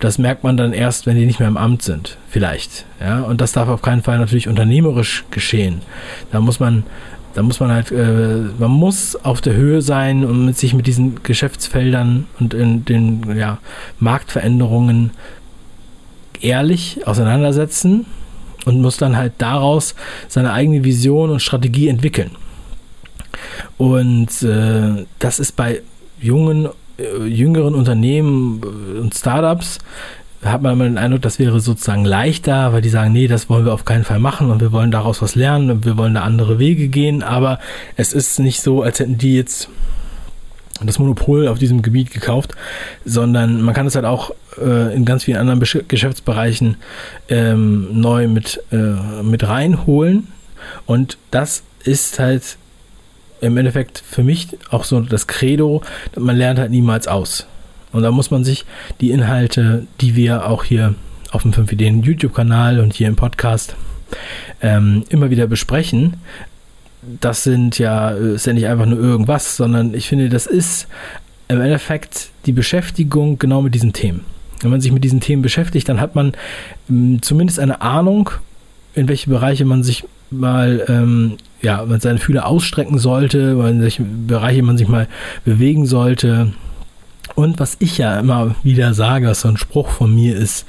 Das 0.00 0.18
merkt 0.18 0.44
man 0.44 0.56
dann 0.56 0.72
erst, 0.72 1.06
wenn 1.06 1.16
die 1.16 1.26
nicht 1.26 1.40
mehr 1.40 1.48
im 1.48 1.58
Amt 1.58 1.82
sind, 1.82 2.16
vielleicht. 2.28 2.86
Ja, 3.00 3.20
und 3.20 3.40
das 3.40 3.52
darf 3.52 3.68
auf 3.68 3.82
keinen 3.82 4.02
Fall 4.02 4.18
natürlich 4.18 4.48
unternehmerisch 4.48 5.24
geschehen. 5.30 5.82
Da 6.32 6.40
muss 6.40 6.58
man, 6.58 6.84
da 7.34 7.42
muss 7.42 7.60
man 7.60 7.70
halt, 7.70 7.90
äh, 7.92 8.48
man 8.58 8.70
muss 8.70 9.16
auf 9.16 9.40
der 9.40 9.54
Höhe 9.54 9.82
sein 9.82 10.24
und 10.24 10.46
mit 10.46 10.58
sich 10.58 10.74
mit 10.74 10.86
diesen 10.86 11.22
Geschäftsfeldern 11.22 12.26
und 12.38 12.54
in 12.54 12.84
den 12.84 13.36
ja, 13.36 13.58
Marktveränderungen 13.98 15.12
ehrlich 16.40 17.06
auseinandersetzen 17.06 18.06
und 18.64 18.80
muss 18.82 18.96
dann 18.96 19.16
halt 19.16 19.34
daraus 19.38 19.94
seine 20.28 20.52
eigene 20.52 20.84
Vision 20.84 21.30
und 21.30 21.40
Strategie 21.40 21.88
entwickeln. 21.88 22.32
Und 23.78 24.42
äh, 24.42 25.06
das 25.18 25.38
ist 25.38 25.56
bei 25.56 25.82
jungen, 26.20 26.68
äh, 26.98 27.24
jüngeren 27.26 27.74
Unternehmen 27.74 28.60
und 29.00 29.14
Startups 29.14 29.78
hat 30.42 30.62
man 30.62 30.72
immer 30.72 30.84
den 30.84 30.98
Eindruck, 30.98 31.22
das 31.22 31.38
wäre 31.38 31.60
sozusagen 31.60 32.04
leichter, 32.04 32.72
weil 32.72 32.80
die 32.80 32.88
sagen, 32.88 33.12
nee, 33.12 33.28
das 33.28 33.50
wollen 33.50 33.66
wir 33.66 33.74
auf 33.74 33.84
keinen 33.84 34.04
Fall 34.04 34.18
machen 34.18 34.50
und 34.50 34.60
wir 34.60 34.72
wollen 34.72 34.90
daraus 34.90 35.20
was 35.20 35.34
lernen 35.34 35.70
und 35.70 35.84
wir 35.84 35.98
wollen 35.98 36.14
da 36.14 36.22
andere 36.22 36.58
Wege 36.58 36.88
gehen, 36.88 37.22
aber 37.22 37.58
es 37.96 38.12
ist 38.12 38.38
nicht 38.38 38.62
so, 38.62 38.82
als 38.82 39.00
hätten 39.00 39.18
die 39.18 39.36
jetzt 39.36 39.68
das 40.82 40.98
Monopol 40.98 41.46
auf 41.48 41.58
diesem 41.58 41.82
Gebiet 41.82 42.10
gekauft, 42.10 42.54
sondern 43.04 43.60
man 43.60 43.74
kann 43.74 43.86
es 43.86 43.94
halt 43.94 44.06
auch 44.06 44.30
äh, 44.58 44.94
in 44.94 45.04
ganz 45.04 45.24
vielen 45.24 45.36
anderen 45.36 45.60
Besch 45.60 45.78
Geschäftsbereichen 45.88 46.76
ähm, 47.28 48.00
neu 48.00 48.28
mit, 48.28 48.62
äh, 48.72 49.22
mit 49.22 49.46
reinholen. 49.46 50.28
Und 50.86 51.18
das 51.30 51.62
ist 51.84 52.18
halt 52.18 52.56
im 53.40 53.56
Endeffekt 53.56 54.02
für 54.06 54.22
mich 54.22 54.48
auch 54.70 54.84
so 54.84 55.00
das 55.00 55.26
Credo, 55.26 55.82
man 56.16 56.36
lernt 56.36 56.58
halt 56.58 56.70
niemals 56.70 57.08
aus. 57.08 57.46
Und 57.92 58.02
da 58.02 58.10
muss 58.10 58.30
man 58.30 58.44
sich 58.44 58.64
die 59.00 59.10
Inhalte, 59.10 59.86
die 60.00 60.16
wir 60.16 60.46
auch 60.46 60.64
hier 60.64 60.94
auf 61.30 61.42
dem 61.42 61.52
5 61.52 61.72
Ideen 61.72 62.02
YouTube-Kanal 62.02 62.80
und 62.80 62.94
hier 62.94 63.08
im 63.08 63.16
Podcast 63.16 63.76
ähm, 64.60 65.04
immer 65.08 65.30
wieder 65.30 65.46
besprechen, 65.46 66.14
das 67.20 67.44
sind 67.44 67.78
ja, 67.78 68.10
ist 68.10 68.46
ja 68.46 68.52
nicht 68.52 68.66
einfach 68.66 68.86
nur 68.86 68.98
irgendwas, 68.98 69.56
sondern 69.56 69.94
ich 69.94 70.08
finde, 70.08 70.28
das 70.28 70.46
ist 70.46 70.86
im 71.48 71.60
Endeffekt 71.60 72.30
die 72.46 72.52
Beschäftigung 72.52 73.38
genau 73.38 73.62
mit 73.62 73.74
diesen 73.74 73.92
Themen. 73.92 74.24
Wenn 74.60 74.70
man 74.70 74.80
sich 74.80 74.92
mit 74.92 75.04
diesen 75.04 75.20
Themen 75.20 75.42
beschäftigt, 75.42 75.88
dann 75.88 76.00
hat 76.00 76.14
man 76.14 76.32
ähm, 76.88 77.22
zumindest 77.22 77.58
eine 77.58 77.80
Ahnung, 77.80 78.30
in 78.94 79.08
welche 79.08 79.30
Bereiche 79.30 79.64
man 79.64 79.82
sich 79.82 80.04
mal 80.30 80.84
ähm, 80.88 81.38
ja, 81.62 81.84
man 81.84 82.00
seine 82.00 82.18
Fühler 82.18 82.46
ausstrecken 82.46 82.98
sollte, 82.98 83.38
in 83.68 83.82
welche 83.82 84.02
Bereiche 84.02 84.62
man 84.62 84.78
sich 84.78 84.88
mal 84.88 85.08
bewegen 85.44 85.86
sollte. 85.86 86.52
Und 87.34 87.58
was 87.58 87.76
ich 87.80 87.98
ja 87.98 88.18
immer 88.20 88.54
wieder 88.62 88.94
sage, 88.94 89.28
was 89.28 89.42
so 89.42 89.48
ein 89.48 89.56
Spruch 89.56 89.88
von 89.88 90.14
mir 90.14 90.36
ist, 90.36 90.66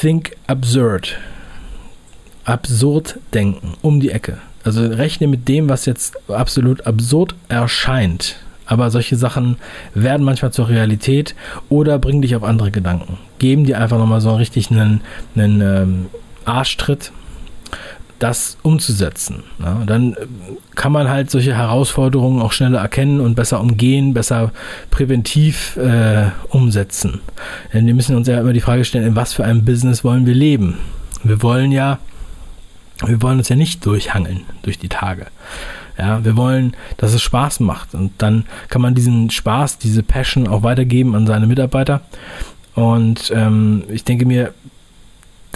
think 0.00 0.36
absurd. 0.46 1.16
Absurd 2.44 3.18
denken, 3.34 3.74
um 3.82 4.00
die 4.00 4.10
Ecke. 4.10 4.38
Also 4.64 4.84
rechne 4.84 5.28
mit 5.28 5.48
dem, 5.48 5.68
was 5.68 5.86
jetzt 5.86 6.16
absolut 6.28 6.86
absurd 6.86 7.34
erscheint. 7.48 8.36
Aber 8.66 8.90
solche 8.90 9.16
Sachen 9.16 9.56
werden 9.94 10.24
manchmal 10.24 10.52
zur 10.52 10.68
Realität 10.68 11.36
oder 11.68 11.98
bringen 11.98 12.22
dich 12.22 12.34
auf 12.34 12.42
andere 12.42 12.72
Gedanken. 12.72 13.18
Geben 13.38 13.64
dir 13.64 13.80
einfach 13.80 13.98
nochmal 13.98 14.20
so 14.20 14.34
richtig 14.34 14.70
einen, 14.70 15.02
einen 15.36 15.60
ähm, 15.60 16.06
Arschtritt, 16.44 17.12
das 18.18 18.56
umzusetzen. 18.62 19.44
Ja, 19.58 19.82
dann 19.86 20.14
äh, 20.14 20.26
kann 20.74 20.92
man 20.92 21.08
halt 21.08 21.30
solche 21.30 21.54
Herausforderungen 21.54 22.40
auch 22.40 22.52
schneller 22.52 22.80
erkennen 22.80 23.20
und 23.20 23.34
besser 23.34 23.60
umgehen, 23.60 24.14
besser 24.14 24.52
präventiv 24.90 25.76
äh, 25.76 26.30
umsetzen. 26.48 27.20
Denn 27.72 27.86
wir 27.86 27.94
müssen 27.94 28.16
uns 28.16 28.28
ja 28.28 28.40
immer 28.40 28.52
die 28.52 28.60
Frage 28.60 28.84
stellen, 28.84 29.06
in 29.06 29.16
was 29.16 29.32
für 29.32 29.44
einem 29.44 29.64
Business 29.64 30.04
wollen 30.04 30.26
wir 30.26 30.34
leben? 30.34 30.78
Wir 31.22 31.42
wollen 31.42 31.72
ja 31.72 31.98
wir 33.04 33.20
wollen 33.22 33.38
uns 33.38 33.48
ja 33.48 33.56
nicht 33.56 33.84
durchhangeln 33.84 34.44
durch 34.62 34.78
die 34.78 34.88
Tage. 34.88 35.26
Ja, 35.98 36.24
wir 36.24 36.36
wollen, 36.36 36.74
dass 36.98 37.14
es 37.14 37.22
Spaß 37.22 37.60
macht. 37.60 37.94
Und 37.94 38.12
dann 38.18 38.44
kann 38.68 38.82
man 38.82 38.94
diesen 38.94 39.30
Spaß, 39.30 39.78
diese 39.78 40.02
Passion 40.02 40.46
auch 40.46 40.62
weitergeben 40.62 41.14
an 41.14 41.26
seine 41.26 41.46
Mitarbeiter. 41.46 42.02
Und 42.74 43.32
ähm, 43.34 43.84
ich 43.88 44.04
denke 44.04 44.26
mir, 44.26 44.52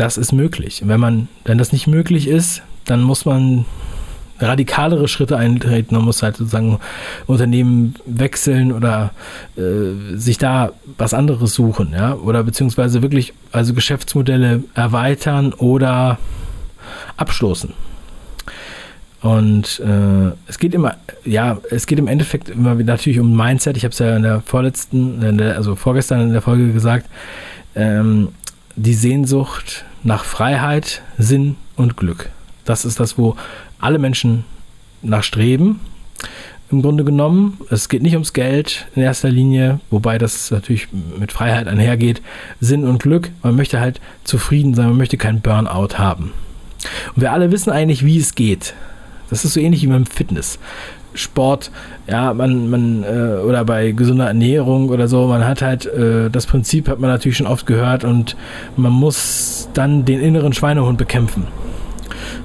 das 0.00 0.16
ist 0.16 0.32
möglich. 0.32 0.82
wenn 0.86 0.98
man, 0.98 1.28
wenn 1.44 1.58
das 1.58 1.72
nicht 1.72 1.86
möglich 1.86 2.26
ist, 2.26 2.62
dann 2.86 3.02
muss 3.02 3.26
man 3.26 3.66
radikalere 4.38 5.08
Schritte 5.08 5.36
eintreten. 5.36 5.94
Man 5.94 6.06
muss 6.06 6.22
halt 6.22 6.38
sozusagen 6.38 6.78
Unternehmen 7.26 7.94
wechseln 8.06 8.72
oder 8.72 9.10
äh, 9.58 10.16
sich 10.16 10.38
da 10.38 10.72
was 10.96 11.12
anderes 11.12 11.52
suchen, 11.52 11.92
ja, 11.92 12.14
oder 12.14 12.42
beziehungsweise 12.42 13.02
wirklich 13.02 13.34
also 13.52 13.74
Geschäftsmodelle 13.74 14.64
erweitern 14.74 15.52
oder 15.52 16.18
abstoßen. 17.18 17.74
Und 19.20 19.80
äh, 19.80 20.32
es 20.46 20.58
geht 20.58 20.72
immer, 20.72 20.96
ja, 21.26 21.58
es 21.70 21.86
geht 21.86 21.98
im 21.98 22.08
Endeffekt 22.08 22.48
immer 22.48 22.74
natürlich 22.74 23.20
um 23.20 23.36
Mindset. 23.36 23.76
Ich 23.76 23.84
habe 23.84 23.92
es 23.92 23.98
ja 23.98 24.16
in 24.16 24.22
der 24.22 24.40
vorletzten, 24.40 25.38
also 25.42 25.76
vorgestern 25.76 26.22
in 26.22 26.32
der 26.32 26.40
Folge 26.40 26.72
gesagt, 26.72 27.04
ähm, 27.74 28.28
die 28.76 28.94
Sehnsucht 28.94 29.84
nach 30.02 30.24
Freiheit, 30.24 31.02
Sinn 31.18 31.56
und 31.76 31.96
Glück. 31.96 32.30
Das 32.64 32.84
ist 32.84 33.00
das, 33.00 33.18
wo 33.18 33.36
alle 33.78 33.98
Menschen 33.98 34.44
nachstreben. 35.02 35.80
Im 36.70 36.82
Grunde 36.82 37.04
genommen. 37.04 37.58
Es 37.68 37.88
geht 37.88 38.02
nicht 38.02 38.14
ums 38.14 38.32
Geld 38.32 38.86
in 38.94 39.02
erster 39.02 39.28
Linie, 39.28 39.80
wobei 39.90 40.18
das 40.18 40.50
natürlich 40.50 40.88
mit 41.18 41.32
Freiheit 41.32 41.66
einhergeht. 41.66 42.22
Sinn 42.60 42.84
und 42.84 43.02
Glück. 43.02 43.30
Man 43.42 43.56
möchte 43.56 43.80
halt 43.80 44.00
zufrieden 44.22 44.74
sein, 44.74 44.88
man 44.88 44.98
möchte 44.98 45.16
keinen 45.16 45.40
Burnout 45.40 45.98
haben. 45.98 46.32
Und 47.14 47.22
wir 47.22 47.32
alle 47.32 47.50
wissen 47.50 47.70
eigentlich, 47.70 48.04
wie 48.04 48.18
es 48.18 48.34
geht. 48.34 48.74
Das 49.30 49.44
ist 49.44 49.54
so 49.54 49.60
ähnlich 49.60 49.82
wie 49.82 49.88
beim 49.88 50.06
Fitness. 50.06 50.58
Sport, 51.14 51.70
ja, 52.06 52.32
man, 52.34 52.70
man, 52.70 53.04
äh, 53.04 53.42
oder 53.44 53.64
bei 53.64 53.92
gesunder 53.92 54.26
Ernährung 54.26 54.88
oder 54.90 55.08
so, 55.08 55.26
man 55.26 55.46
hat 55.46 55.62
halt, 55.62 55.86
äh, 55.86 56.30
das 56.30 56.46
Prinzip 56.46 56.88
hat 56.88 57.00
man 57.00 57.10
natürlich 57.10 57.38
schon 57.38 57.46
oft 57.46 57.66
gehört 57.66 58.04
und 58.04 58.36
man 58.76 58.92
muss 58.92 59.68
dann 59.74 60.04
den 60.04 60.20
inneren 60.20 60.52
Schweinehund 60.52 60.98
bekämpfen. 60.98 61.46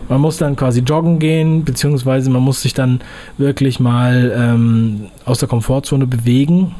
Man 0.07 0.21
muss 0.21 0.37
dann 0.37 0.55
quasi 0.55 0.81
joggen 0.81 1.19
gehen, 1.19 1.63
beziehungsweise 1.63 2.29
man 2.29 2.41
muss 2.41 2.61
sich 2.61 2.73
dann 2.73 3.01
wirklich 3.37 3.79
mal 3.79 4.31
ähm, 4.35 5.07
aus 5.25 5.39
der 5.39 5.49
Komfortzone 5.49 6.05
bewegen 6.05 6.73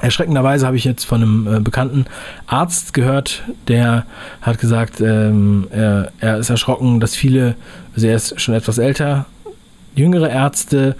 Erschreckenderweise 0.00 0.66
habe 0.66 0.76
ich 0.76 0.84
jetzt 0.84 1.04
von 1.04 1.22
einem 1.22 1.46
äh, 1.46 1.60
bekannten 1.60 2.04
Arzt 2.46 2.92
gehört, 2.94 3.42
der 3.68 4.04
hat 4.42 4.58
gesagt, 4.58 5.00
ähm, 5.00 5.68
er, 5.70 6.12
er, 6.18 6.38
ist 6.38 6.50
erschrocken, 6.50 7.00
dass 7.00 7.14
viele, 7.14 7.54
also 7.94 8.06
er 8.08 8.16
ist 8.16 8.40
schon 8.40 8.54
etwas 8.54 8.78
älter, 8.78 9.26
jüngere 9.94 10.30
Ärzte, 10.30 10.96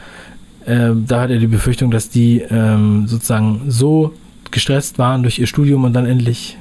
äh, 0.66 0.90
da 1.06 1.22
hat 1.22 1.30
er 1.30 1.38
die 1.38 1.46
Befürchtung, 1.46 1.90
dass 1.90 2.08
die 2.08 2.40
ähm, 2.40 3.06
sozusagen 3.06 3.62
so 3.68 4.14
gestresst 4.50 4.98
waren 4.98 5.22
durch 5.22 5.38
ihr 5.38 5.46
Studium 5.46 5.84
und 5.84 5.92
dann 5.92 6.06
endlich 6.06 6.56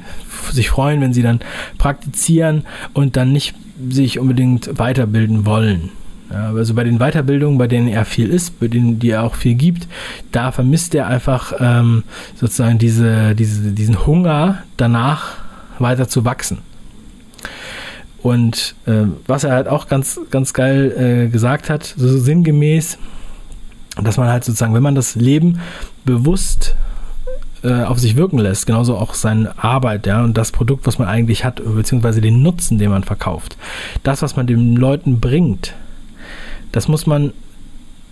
sich 0.52 0.70
freuen, 0.70 1.02
wenn 1.02 1.14
sie 1.14 1.22
dann 1.22 1.40
praktizieren 1.78 2.66
und 2.94 3.16
dann 3.16 3.32
nicht 3.32 3.56
sich 3.90 4.20
unbedingt 4.20 4.78
weiterbilden 4.78 5.46
wollen. 5.46 5.92
Ja, 6.32 6.52
also 6.52 6.74
bei 6.74 6.84
den 6.84 6.98
Weiterbildungen, 6.98 7.60
bei 7.60 7.68
denen 7.68 7.88
er 7.88 8.06
viel 8.06 8.30
ist, 8.30 8.60
bei 8.60 8.68
denen 8.68 8.98
die 8.98 9.12
er 9.12 9.24
auch 9.24 9.36
viel 9.36 9.54
gibt, 9.54 9.88
da 10.32 10.52
vermisst 10.52 10.96
er 10.96 11.08
einfach 11.08 11.54
ähm, 11.60 12.04
sozusagen 12.36 12.80
diese, 12.80 13.36
diese, 13.36 13.72
diesen 13.72 14.06
Hunger 14.06 14.64
danach 14.76 15.36
weiter 15.78 16.08
zu 16.08 16.26
wachsen. 16.26 16.60
Und 18.24 18.76
äh, 18.86 19.04
was 19.28 19.44
er 19.44 19.52
halt 19.52 19.68
auch 19.68 19.88
ganz, 19.88 20.20
ganz 20.32 20.54
geil 20.54 21.26
äh, 21.26 21.30
gesagt 21.30 21.70
hat, 21.70 21.94
so 21.98 22.18
sinngemäß, 22.18 22.98
dass 24.02 24.18
man 24.18 24.30
halt 24.30 24.46
sozusagen, 24.46 24.74
wenn 24.74 24.82
man 24.82 24.96
das 24.96 25.16
Leben 25.16 25.60
bewusst 26.06 26.76
äh, 27.64 27.84
auf 27.84 28.00
sich 28.00 28.16
wirken 28.16 28.40
lässt, 28.40 28.66
genauso 28.66 28.98
auch 28.98 29.14
seine 29.14 29.62
Arbeit, 29.62 30.08
ja, 30.08 30.24
und 30.24 30.38
das 30.38 30.54
Produkt, 30.54 30.88
was 30.88 31.00
man 31.00 31.10
eigentlich 31.10 31.44
hat, 31.44 31.62
beziehungsweise 31.64 32.22
den 32.22 32.42
Nutzen, 32.42 32.80
den 32.80 32.92
man 32.92 33.04
verkauft, 33.04 33.58
das, 34.04 34.22
was 34.22 34.38
man 34.38 34.48
den 34.48 34.78
Leuten 34.78 35.20
bringt, 35.20 35.74
das 36.72 36.88
muss 36.88 37.06
man, 37.06 37.34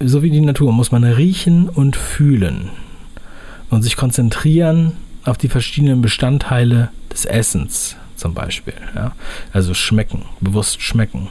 so 0.01 0.21
wie 0.23 0.29
die 0.29 0.41
Natur, 0.41 0.73
muss 0.73 0.91
man 0.91 1.05
riechen 1.05 1.69
und 1.69 1.95
fühlen 1.95 2.69
und 3.69 3.81
sich 3.81 3.95
konzentrieren 3.95 4.91
auf 5.23 5.37
die 5.37 5.49
verschiedenen 5.49 6.01
Bestandteile 6.01 6.89
des 7.11 7.23
Essens 7.23 7.95
zum 8.21 8.33
Beispiel. 8.33 8.75
Ja? 8.95 9.11
Also 9.51 9.73
schmecken, 9.73 10.23
bewusst 10.39 10.81
schmecken. 10.81 11.27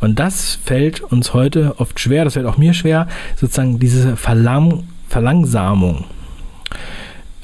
Und 0.00 0.18
das 0.18 0.58
fällt 0.64 1.00
uns 1.00 1.32
heute 1.32 1.78
oft 1.78 1.98
schwer, 2.00 2.24
das 2.24 2.34
fällt 2.34 2.46
auch 2.46 2.58
mir 2.58 2.74
schwer, 2.74 3.08
sozusagen 3.36 3.78
diese 3.78 4.16
Verlang 4.16 4.84
Verlangsamung 5.08 6.04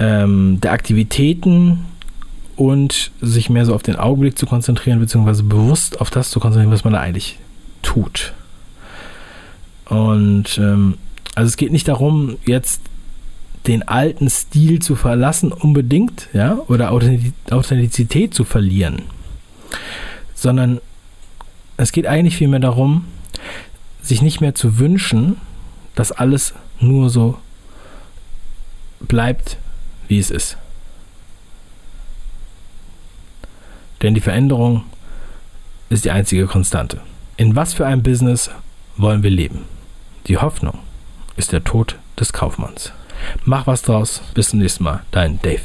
ähm, 0.00 0.58
der 0.60 0.72
Aktivitäten 0.72 1.86
und 2.56 3.12
sich 3.20 3.48
mehr 3.48 3.64
so 3.64 3.74
auf 3.74 3.84
den 3.84 3.94
Augenblick 3.96 4.36
zu 4.36 4.46
konzentrieren, 4.46 4.98
beziehungsweise 4.98 5.44
bewusst 5.44 6.00
auf 6.00 6.10
das 6.10 6.30
zu 6.30 6.40
konzentrieren, 6.40 6.72
was 6.72 6.82
man 6.84 6.92
da 6.92 7.00
eigentlich 7.00 7.38
tut. 7.82 8.32
Und 9.86 10.58
ähm, 10.58 10.98
Also 11.34 11.48
es 11.48 11.56
geht 11.56 11.72
nicht 11.72 11.88
darum, 11.88 12.36
jetzt 12.44 12.82
den 13.66 13.86
alten 13.86 14.28
Stil 14.28 14.80
zu 14.80 14.96
verlassen 14.96 15.52
unbedingt, 15.52 16.28
ja, 16.32 16.58
oder 16.68 16.90
Authentizität 16.90 18.34
zu 18.34 18.44
verlieren, 18.44 19.02
sondern 20.34 20.80
es 21.76 21.92
geht 21.92 22.06
eigentlich 22.06 22.36
vielmehr 22.36 22.60
darum, 22.60 23.06
sich 24.02 24.22
nicht 24.22 24.40
mehr 24.40 24.54
zu 24.54 24.78
wünschen, 24.78 25.36
dass 25.94 26.12
alles 26.12 26.54
nur 26.80 27.10
so 27.10 27.38
bleibt, 29.00 29.58
wie 30.08 30.18
es 30.18 30.30
ist. 30.30 30.56
Denn 34.02 34.14
die 34.14 34.20
Veränderung 34.20 34.82
ist 35.88 36.04
die 36.04 36.10
einzige 36.10 36.46
Konstante. 36.46 37.00
In 37.36 37.54
was 37.54 37.74
für 37.74 37.86
einem 37.86 38.02
Business 38.02 38.50
wollen 38.96 39.22
wir 39.22 39.30
leben? 39.30 39.64
Die 40.26 40.38
Hoffnung 40.38 40.78
ist 41.36 41.52
der 41.52 41.64
Tod 41.64 41.98
des 42.18 42.32
Kaufmanns. 42.32 42.92
Mach 43.44 43.66
was 43.66 43.82
draus. 43.82 44.22
Bis 44.34 44.50
zum 44.50 44.60
nächsten 44.60 44.84
Mal. 44.84 45.02
Dein 45.10 45.40
Dave. 45.42 45.62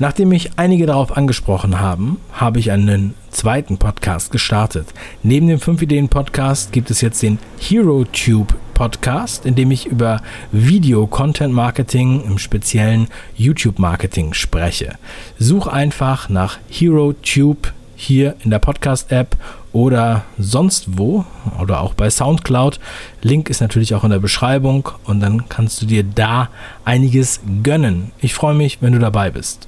Nachdem 0.00 0.30
mich 0.30 0.52
einige 0.56 0.86
darauf 0.86 1.14
angesprochen 1.14 1.78
haben, 1.78 2.16
habe 2.32 2.58
ich 2.58 2.72
einen 2.72 3.14
zweiten 3.40 3.78
Podcast 3.78 4.30
gestartet. 4.32 4.88
Neben 5.22 5.48
dem 5.48 5.60
5 5.60 5.80
Ideen 5.80 6.10
Podcast 6.10 6.72
gibt 6.72 6.90
es 6.90 7.00
jetzt 7.00 7.22
den 7.22 7.38
HeroTube 7.58 8.54
Podcast, 8.74 9.46
in 9.46 9.54
dem 9.54 9.70
ich 9.70 9.86
über 9.86 10.20
Video 10.52 11.06
Content 11.06 11.54
Marketing, 11.54 12.22
im 12.26 12.36
speziellen 12.36 13.08
YouTube 13.34 13.78
Marketing 13.78 14.34
spreche. 14.34 14.98
Such 15.38 15.68
einfach 15.68 16.28
nach 16.28 16.58
HeroTube 16.68 17.72
hier 17.96 18.36
in 18.44 18.50
der 18.50 18.58
Podcast 18.58 19.10
App 19.10 19.38
oder 19.72 20.24
sonst 20.36 20.98
wo 20.98 21.24
oder 21.58 21.80
auch 21.80 21.94
bei 21.94 22.10
SoundCloud. 22.10 22.78
Link 23.22 23.48
ist 23.48 23.62
natürlich 23.62 23.94
auch 23.94 24.04
in 24.04 24.10
der 24.10 24.18
Beschreibung 24.18 24.90
und 25.04 25.20
dann 25.20 25.48
kannst 25.48 25.80
du 25.80 25.86
dir 25.86 26.02
da 26.04 26.50
einiges 26.84 27.40
gönnen. 27.62 28.12
Ich 28.20 28.34
freue 28.34 28.54
mich, 28.54 28.82
wenn 28.82 28.92
du 28.92 28.98
dabei 28.98 29.30
bist. 29.30 29.66